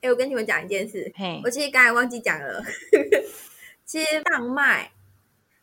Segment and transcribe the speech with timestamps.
[0.00, 1.12] 哎，我跟你们讲一件事，
[1.44, 2.62] 我其实刚才忘记讲了。
[3.84, 4.90] 其实浪脉，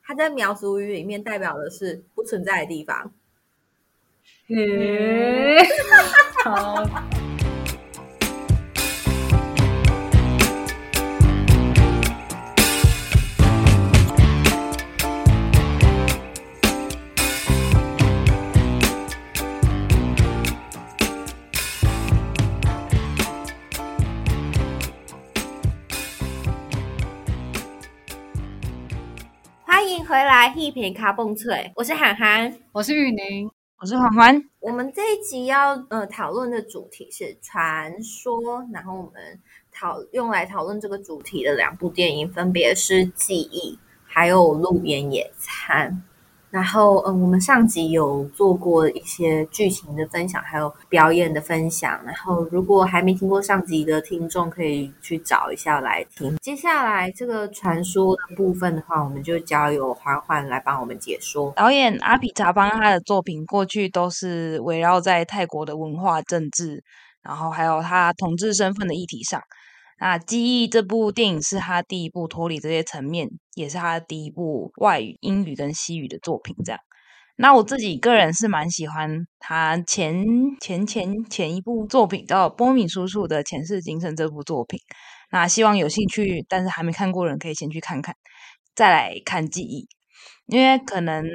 [0.04, 3.12] 它在苗族语里面代表的是不存在的地方。
[4.48, 5.58] 嘿，
[6.44, 6.84] 好，
[30.08, 32.58] 回来，一瓶卡蹦脆，我是涵涵。
[32.72, 34.44] 我是雨宁，我是环环。
[34.62, 39.38] 我们这一集要呃讨论的主题是传说，然后我们
[39.70, 43.74] 讨用来讨论这个主题的两部电影分别是《记忆》
[44.06, 45.92] 还有《路边野餐》。
[46.58, 52.04] 然后，嗯，我们上集有做过一些剧情的分享，还有表演的分享。
[52.04, 56.36] 然后，如果还没听过上集的听众，可以去找一下来听。
[56.38, 61.54] 接下来这个传说的部分的话，我们就交由环环来帮我们解说。
[61.56, 66.84] 导演阿比查邦他的作品过去都是围绕在泰国的文化、政治，
[67.22, 69.40] 然后还有他统治身份的议题上。
[70.00, 76.56] 那《记忆》这部电影是他第一部脱离这些层面，也是他第一部外语英语跟西语的作品。
[76.64, 76.80] 这样，
[77.38, 80.24] 那我自己个人是蛮喜欢他前
[80.62, 84.80] 前前前一部作品叫《波米叔叔的前世今生》这部作品。
[85.32, 88.16] 那希望有兴趣但是还没看过人可以先去看看，
[88.76, 89.84] 再来看《记忆》，
[90.46, 91.26] 因为可能。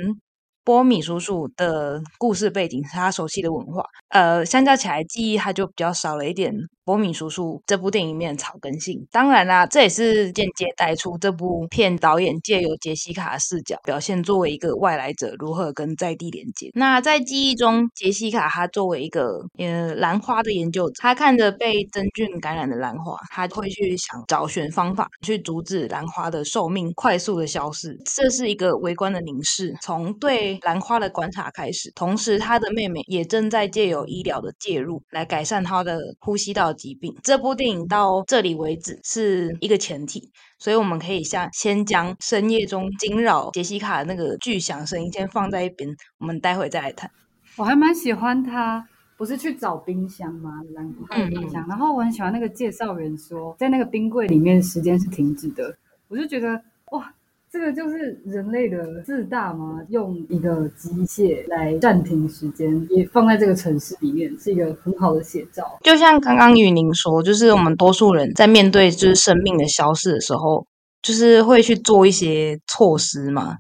[0.65, 6.55] 波米叔叔的故事背景是他熟悉的文化，呃，相较起来，记忆他就比较少了一点
[6.85, 9.07] 博敏叔叔这部电影里面草根性。
[9.11, 16.71] 当然啦，这也是间接带出这部片导演借由杰西卡的视角，表现作为一个外来者如何跟在地连接。
[16.75, 27.97] 那在记忆中，杰西卡她作为一个呃兰花的研究者，她看着被真菌感染的兰花，她会去想找寻方法去阻止兰花的寿命快速的消失。
[28.05, 37.15] 这是一个微观的凝视，从对兰花的观察开始，同时他的妹妹也正在借由医疗的介入来改善她的呼吸道疾病。
[37.23, 47.11] 这部电影到这里为止是一个前提，所以我们可以像先将深夜中惊扰杰西卡的那个巨响声音先放在一边，我们待会再来谈。
[47.57, 50.51] 我还蛮喜欢他，不是去找冰箱吗？
[51.69, 55.77] 然后我很喜欢那个介绍员说，在那个冰柜里面时间是停止的，
[56.09, 56.63] 我就觉得哇。
[57.53, 59.79] 这个就是人类的自大吗？
[59.91, 65.63] 用一个机械来暂停时间，也放在这个城市里面，是一个很好的写照。
[65.83, 70.67] 就像刚刚雨宁说，就是我们多数人在面对就是生命的消逝的时候，
[71.03, 73.57] 就是会去做一些措施嘛。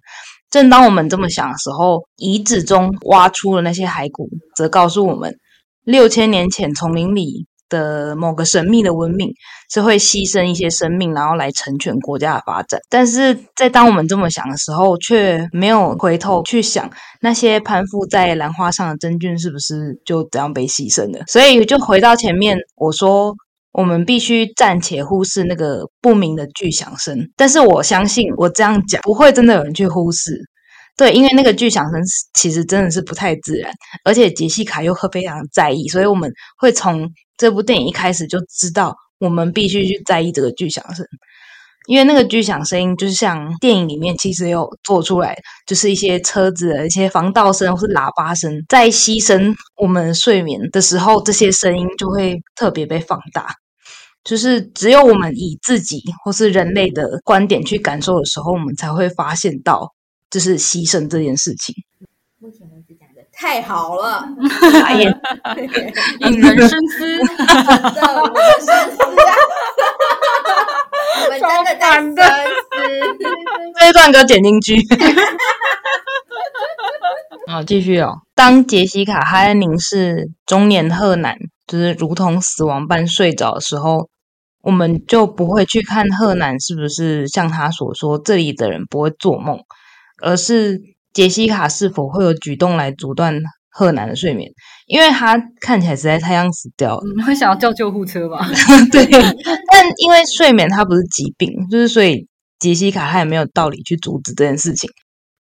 [0.49, 4.27] 正当我们这么想的时候，遗址中挖出的那些骸骨，
[4.57, 5.37] 则告诉我们，
[5.85, 7.47] 六千年前丛林里。
[7.73, 9.33] 的某个神秘的文明
[9.73, 12.79] 是会牺牲一些生命，然后来成全国家的发展。
[12.91, 16.91] 但是在当我们这么想的时候，却没有回头去想
[17.23, 21.25] 那些攀附在兰花上的真菌是不是就这样被牺牲了。
[21.27, 23.35] 所以就回到前面，我说
[23.73, 27.19] 我们必须暂且忽视那个不明的巨响声。
[27.35, 30.39] 但是我相信，我这样讲不会真的有人去忽视。
[30.95, 31.99] 对，因为那个巨响声
[32.35, 33.73] 其实真的是不太自然，
[34.05, 37.09] 而且杰西卡又会非常在意，所以我们会从。
[37.43, 41.05] 这部电影一开始就知道，我们必须去在意这个巨响声，
[41.89, 45.37] 因为那个巨响声音就是像电影里面其实有做出来，
[45.67, 53.57] 就是一些车子的一些防盗声或是喇叭声，在牺牲我们睡眠的时候，这些声音就会特别被放大。
[54.23, 59.93] 就是只有我们以自己或是人类的观点去感受的时候，我们才会发现到，
[60.31, 61.75] 就是牺牲这件事情。
[62.39, 62.61] 目前
[63.43, 64.25] 太好了，
[66.21, 67.19] 引人深思。
[67.19, 67.27] 真
[67.93, 69.35] 的，我们深思啊！
[71.25, 72.17] 我们真的在深思。
[73.81, 74.77] 这一段给我剪进去。
[77.51, 78.21] 好，继续哦。
[78.37, 81.35] 当杰西卡还在凝视中年赫南，
[81.67, 84.09] 就是如同死亡般睡着的时候，
[84.63, 89.59] 我们就不会去看赫南是不是像他所说，这里的人不会做梦，
[90.23, 90.92] 而是。
[91.13, 93.39] 杰西卡是否会有举动来阻断
[93.71, 94.51] 赫南的睡眠？
[94.87, 97.03] 因为他看起来实在太像死掉了。
[97.17, 98.47] 你会想要叫救护车吧？
[98.93, 102.27] 对，但因为睡眠它不是疾病，就是所以
[102.59, 104.91] 杰西卡他也没有道理去阻止这件事情。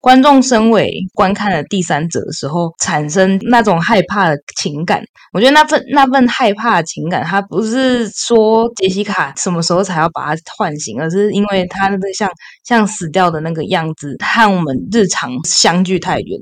[0.02, 5.00] 观众身为观看的第三者的时候，产生那种害怕的情感。
[5.32, 12.28] 我觉得那份那份害怕的情感，它不是说杰西卡什么时候才要把它唤醒，而是因为它那个像
[12.64, 16.40] 像死掉的那个样子，和我们日常相距太远，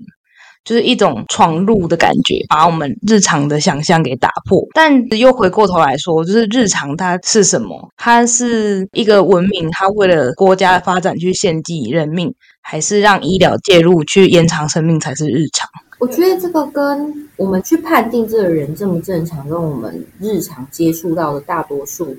[0.65, 4.63] 就是一种闯入的感觉，把我们日常的想象给打破。
[4.75, 7.89] 但又回过头来说，就是日常它是什么？
[7.97, 15.69] 它是一个文明，它为了国家的发展去献祭人命，还是让医疗介入去延长生命才是日常？
[15.99, 22.17] 我觉得这个跟我们去判定这个人正不正常，跟我们日常接触到的大多数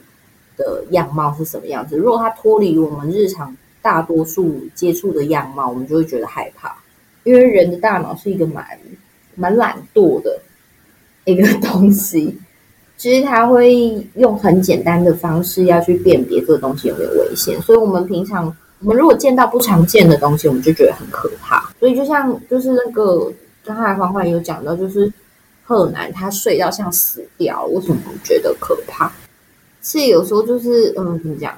[0.57, 1.97] 的样貌是什么样子。
[1.97, 6.75] 如果他脱离我们日常大多数接触的样貌，我们就会觉得害怕。
[7.23, 8.65] 因为人的大脑是一个蛮
[9.35, 10.39] 蛮懒惰的
[11.25, 12.37] 一个东西，
[12.97, 13.73] 其实他会
[14.15, 17.61] 用很简单的方式要去辨别这个东西有没有危险。
[17.61, 21.71] 所以，我们平常我们如果见到不常见的东西，我们就觉得很可怕。
[21.79, 23.31] 所以，就像就是那个。
[23.63, 25.13] 刚才欢欢有讲到，就是
[25.63, 29.13] 贺南他睡到像死掉，为什么觉得可怕？
[29.83, 31.55] 是有时候就是嗯，怎么讲？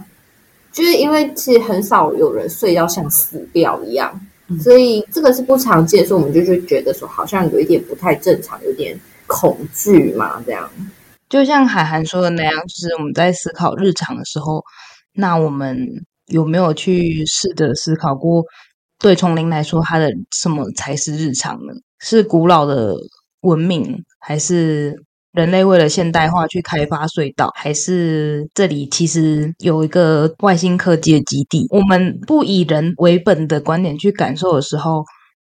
[0.73, 4.19] 就是因为其实很少有人睡到像死掉一样，
[4.59, 10.41] 所以这个是不常见，所以我们就就觉得说好像有一点不太正常，有点恐惧嘛。
[10.45, 10.69] 这样，
[11.29, 14.63] 就像海涵说的那样，就是我们在思考日常的时候，
[15.13, 15.77] 那我们
[16.27, 18.43] 有没有去试着思考过，
[18.99, 21.73] 对丛林来说，它的什么才是日常呢？
[21.99, 22.95] 是古老的
[23.41, 24.95] 文明，还是
[25.33, 31.65] 人类为了现代化去开发隧道，还是这里其实有一个外星科技的基地？
[31.69, 35.03] 我们不以人为本的观点去感受的时候。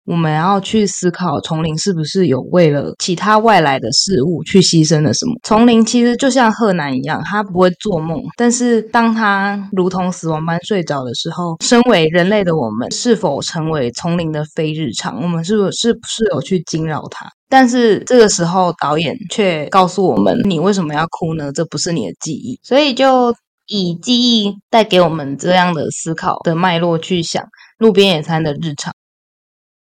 [0.05, 5.33] 我们要去思考，丛林是不是有为了其他外来的事物去牺牲了什么？
[5.43, 15.21] 丛林其实就像贺南一样，他不会做梦，但是当他如同死亡般睡着的时候，身为人类的我们，是否成为丛林的非日常？
[15.23, 17.27] 我们是不是不是有去惊扰他？
[17.49, 21.51] 但是这个时候，导演却告诉我们：你为什么要哭呢？
[21.51, 22.59] 这不是你的记忆。
[22.61, 23.33] 所以就
[23.67, 27.43] 以记忆带给我们这样的思考的脉络去想
[27.79, 28.93] 路边野餐的日常。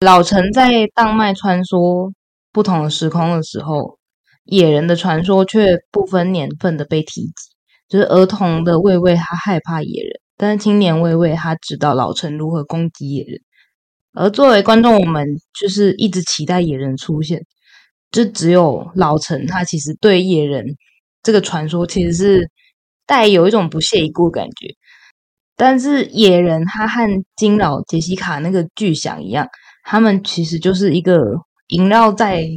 [0.03, 2.11] 老陈在荡脉穿梭
[2.51, 3.99] 不同的时空的时候，
[4.45, 7.33] 野人的传说却不分年份的被提及。
[7.87, 13.41] 就是儿童的魏魏他害怕野人，但是青年魏魏他知道老陈如何攻击野人。
[14.13, 15.27] 而作为观众，我们
[15.59, 17.45] 就是一直期待野人出现。
[18.09, 20.65] 就只有老陈他其实对野人
[21.21, 22.49] 这个传说其实是
[23.05, 24.75] 带有一种不屑一顾感觉。
[25.61, 29.47] 但是野人他和惊扰杰西卡那个巨响一样。
[29.83, 31.21] 他们其实就是一个
[31.67, 32.47] 萦绕在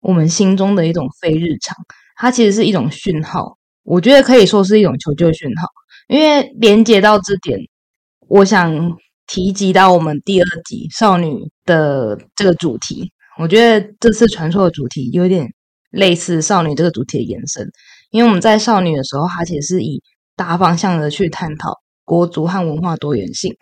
[0.00, 1.74] 我们心中的一种非日常，
[2.14, 5.66] 它其实是一种讯号，我觉得可以说是一种求救讯号。
[6.08, 7.58] 因为连接到这点，
[8.28, 15.48] 我想提及到我们第二集少女的这个主题，我觉得这次传说的主题有点
[15.90, 17.66] 类似少女这个主题的延伸，
[18.10, 20.02] 因为我们在少女的时候，它其实是以
[20.36, 21.80] 大方向的去探讨
[22.12, 23.54] 国族和文化多元性。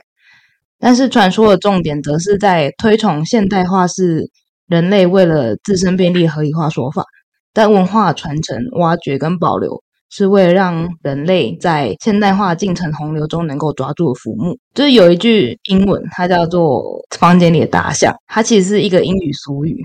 [0.80, 4.28] 但是传说的重点则是在推崇现代化是
[4.66, 7.04] 人类为了自身便利合理化说法，
[7.52, 9.80] 但文化传承、挖掘跟保留
[10.10, 14.58] 是为了让人类在现代化进程洪流中能够抓住浮木。
[14.74, 16.82] 就是有一句英文，它叫做
[17.16, 19.76] “房间里的大象”，它其实是一个英语俗语，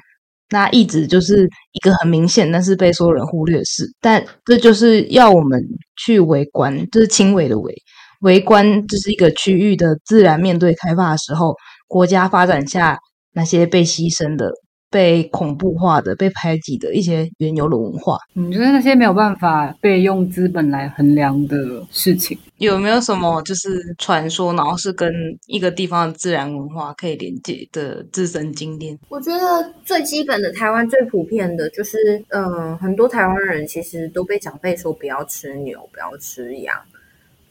[0.49, 3.85] 那一直就是一个很明显但是被所有人忽略的事。
[3.99, 5.61] 但这就是要我们
[5.97, 7.75] 去围观，就是轻微的围。
[8.25, 11.55] 围观这是一个区域的自然面对开发的时候，
[11.87, 12.97] 国家发展下
[13.33, 14.51] 那些被牺牲的、
[14.89, 18.17] 被恐怖化的、被排挤的一些原有的文化。
[18.33, 25.13] 你觉得那些没有办法被用资本来衡量的事情，有没有什么就是传说，然后是跟
[25.45, 28.97] 一个地方的自然文化可以连接的自身经验？
[29.07, 36.75] 我觉得最基本的台湾最普遍的就是，嗯，很多台湾人其实都被长辈说不要吃牛，不要吃羊。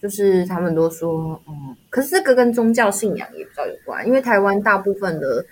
[0.04, 5.42] 就是他们都说，嗯，可是这个跟宗教信仰也比较有关，因为台湾大部分的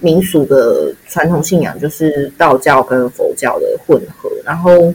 [0.00, 4.92] 民俗的传统信仰就是道教跟佛教的混合，然后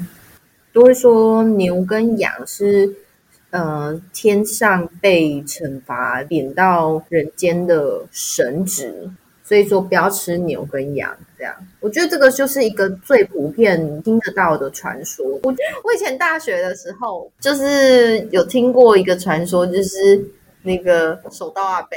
[0.74, 2.94] 都会说牛跟羊是，
[3.52, 9.10] 呃，天上被惩罚贬到人间的神职。
[9.46, 15.25] 所以说不要吃牛跟羊，这样我觉得这个就是一个最普遍听得到的传说。
[15.44, 15.53] 我
[15.84, 20.24] 我以前大学的时候就是有听过一个传说，就是。
[20.63, 21.96] 那个手刀阿北，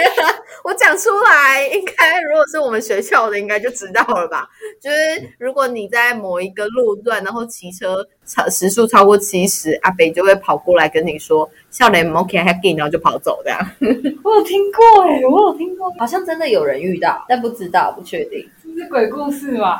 [0.64, 4.48] 我讲出来，应该如果是我们学校的，应该就知道了吧？
[4.80, 4.96] 就是
[5.36, 13.60] 如果你在某一个路段，然后骑车超时速超过七十，阿北就会跑过来跟你说“笑脸 OK happy”，然后就跑走这样。
[14.24, 18.48] 我有听过哎，我有听过，好像真的有人遇到，但不知道，不确定。
[18.78, 19.76] 是鬼故事吧？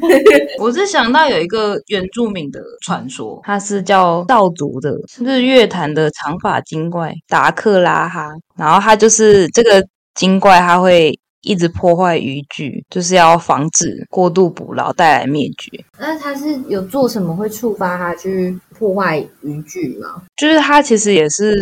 [0.58, 8.30] 我是想到有一个原住民的传说，他是叫道族的，是乐坛的长发精怪达克拉哈。
[8.56, 15.84] 然后他就是这个精怪，他会一直破坏渔具，就是要防止过度捕捞带来灭绝。
[15.98, 20.22] 那他是有做什么会触发他去破坏渔具吗？
[20.34, 21.54] 就是它其实也是，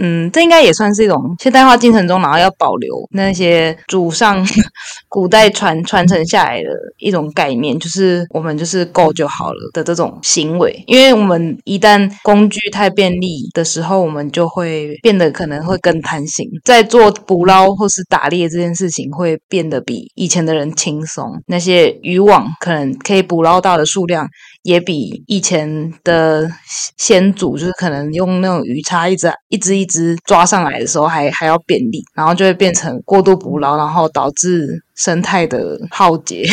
[0.00, 4.44] 嗯，这应该也算是一种现代化进程中，然后要保留那些祖上
[5.08, 10.82] 古代传传承下来的一种概念，就是我们就是够就好了的这种行为。
[10.88, 21.40] 因为我们一旦工具太便利的时候，我们就会变得可能会更贪心，在做捕捞或是打猎这件事情会变得比以前的人轻松。
[21.46, 24.26] 那些渔网可能可以捕捞到的数量。
[24.64, 26.50] 也比以前的
[26.96, 36.46] 先祖，就是可能用那种鱼叉一直一只一只抓上来的时候，还还要便利，然后就会变成过度捕捞，然后导致生态的浩劫。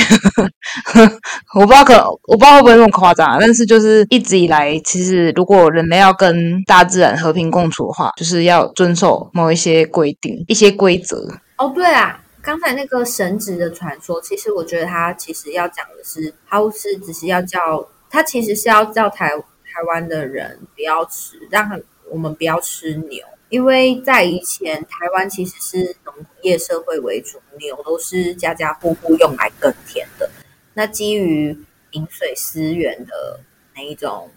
[1.56, 1.94] 我不知道可
[2.28, 11.26] 我不知道会不会那么夸张，但是就是一直以来，其实如果人类要跟大自然和平共处的话，就是要遵守某一些规定、一些规则。
[11.58, 12.20] 哦，对啊。
[12.44, 17.88] 刚才那个神职的传说，其实我觉得他其实要讲的是，他是只是要叫。
[18.12, 19.30] 他其实是要叫台
[19.64, 30.30] 台湾的人不要吃，让他我们不要吃牛，因为在以前台湾其实是农业社会为主，牛都是家家户户用来耕田的。
[30.74, 31.58] 那基于
[31.92, 33.40] 饮水思源的
[33.74, 34.30] 那一种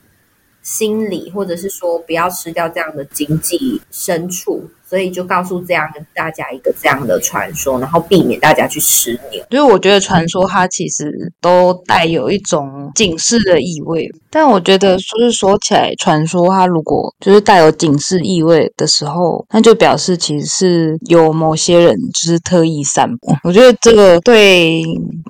[0.63, 4.71] 心理，或者是说不要吃掉这样的经济牲畜。
[4.89, 9.43] 所以就告诉这样大家一个这样的传说，然后避免大家去吃牛。
[9.51, 14.09] 所以我觉得传说它其实都带有一种警示的意味。
[14.31, 23.37] 但我觉得就是说起来，传说它如果就是带有警示意味的时候，那就表示其实是有某些人就是特意散播。
[23.45, 24.83] 我觉得这个对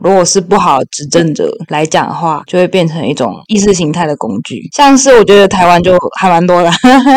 [0.02, 4.62] 如果是不好执政者来讲的话，就会变成一种意识形态的工具。
[4.74, 6.70] 像是我觉得台湾就还蛮多的，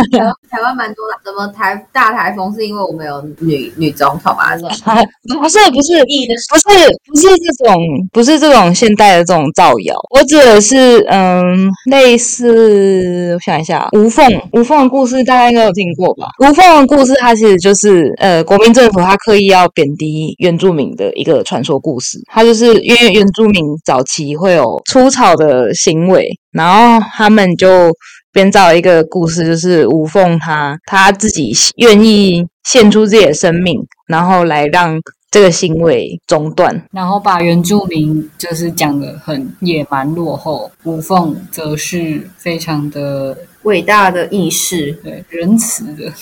[0.49, 2.53] 台湾蛮多的，怎么台大台风？
[2.53, 4.55] 是因为我们有女女总统啊？
[5.27, 6.03] 不是不是不是
[6.49, 6.69] 不是
[7.05, 7.75] 不是这种
[8.13, 9.95] 不是这种现代的这种造谣。
[10.15, 16.27] 我指的是嗯，类似我想一下，吴凤吴凤的故事大家应该有听过吧？
[16.39, 22.17] 吴凤的故事它其实就是呃，国民政府他刻意要贬低原住民的一个传说故事。
[22.31, 26.25] 它就是因为原住民早期会有粗草的行为，
[26.57, 27.91] 然后他们就。
[28.33, 34.95] 编造一个故事，就是吴凤他他自己愿意献出自己的生命，然后来让
[35.31, 46.13] 这个行为中断，然后把原住民就是讲的很野蛮落后，吴凤则是非常的伟大的意识，对仁慈的，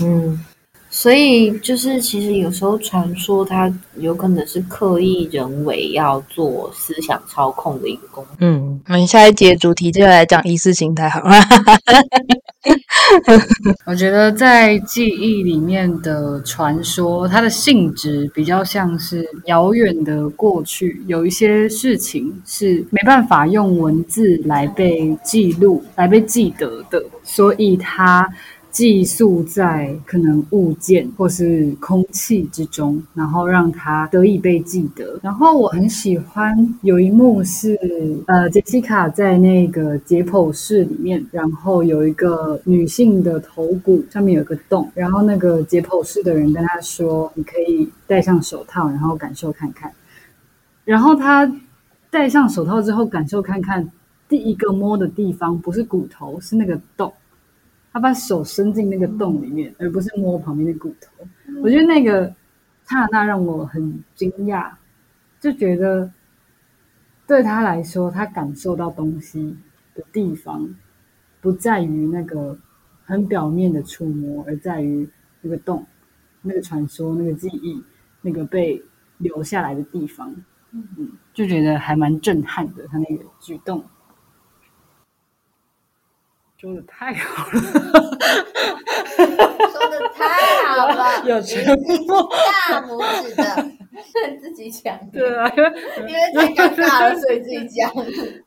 [0.00, 0.42] 嗯。
[1.00, 8.38] 所以就是，其实有时候传说它有可能是刻意人为要做思想操控的一个工具。
[8.40, 11.36] 嗯，我们下一节主题就来讲意识形态，好了？
[13.86, 28.28] 我觉得在记忆里面的传说，它的性质比较像是遥远的过去，有一些事情是没办法用文字来被记录、来被记得的，所以它。
[28.78, 35.18] 寄宿在可能物件或是空气之中，然后让它得以被记得。
[35.20, 37.76] 然后我很喜欢有一幕是，
[38.28, 49.90] 呃，杰西卡在那个解剖室里面，然后有一个女性的头骨上面有个洞，然后那个解剖室的人跟他说：“你可以戴上手套，然后感受看看。”
[50.86, 51.52] 然后他
[52.10, 53.90] 戴上手套之后，感受看看，
[54.28, 57.12] 第一个摸的地方不是骨头，是那个洞。
[57.92, 61.26] 他把手伸进那个洞里面，而不是摸旁边的骨头。
[61.62, 62.32] 我觉得那个
[62.84, 64.70] 刹那让我很惊讶，
[65.40, 66.10] 就觉得
[67.26, 69.56] 对他来说，他感受到东西
[69.94, 70.74] 的地方
[71.40, 72.56] 不在于那个
[73.04, 75.08] 很表面的触摸，而在于
[75.40, 75.84] 那个洞、
[76.42, 77.82] 那个传说、那个记忆、
[78.20, 78.82] 那个被
[79.18, 80.34] 留下来的地方。
[80.72, 83.82] 嗯，就觉得还蛮震撼的，他那个举动。
[86.60, 87.60] 说的太好了，
[89.14, 93.44] 说的太好了， 有全大拇指的，
[94.42, 94.98] 自己讲。
[95.12, 95.48] 对啊，
[95.98, 97.88] 因为太尴尬了，所以自己讲。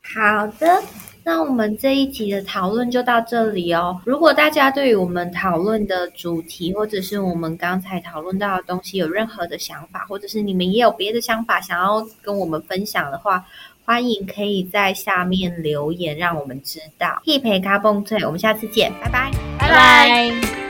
[0.02, 0.82] 好的，
[1.24, 3.98] 那我们这一集的讨论就到这里哦。
[4.04, 13.42] 如果大家对于我们讨论的主题，或者是我们刚才讨论到的东西有任何的想法，或者是你们也有别的想法想要跟我们分享的话，
[13.84, 17.20] 欢迎可以在下面留言，让我们知道。
[17.24, 20.61] 一陪咖蹦脆，我们下次见，拜拜，拜拜。